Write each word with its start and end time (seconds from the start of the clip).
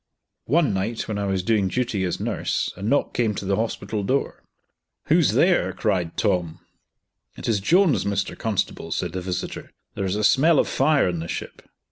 One 0.47 0.73
night 0.73 1.07
when 1.07 1.19
I 1.19 1.27
was 1.27 1.43
doing 1.43 1.67
duty 1.67 2.05
as 2.05 2.19
nurse, 2.19 2.73
a 2.75 2.81
knock 2.81 3.13
came 3.13 3.35
to 3.35 3.45
the 3.45 3.55
hospital 3.55 4.01
door. 4.01 4.41
"Who's 5.09 5.33
there," 5.33 5.73
cried 5.73 6.17
Tom. 6.17 6.59
"It 7.37 7.47
is 7.47 7.59
Jones, 7.59 8.03
Mr. 8.03 8.35
Constable," 8.35 8.91
said 8.91 9.11
the 9.13 9.21
visitor, 9.21 9.71
"there 9.93 10.05
is 10.05 10.15
a 10.15 10.23
smell 10.23 10.57
of 10.57 10.67
fire 10.67 11.07
in 11.07 11.19
the 11.19 11.27
ship." 11.27 11.61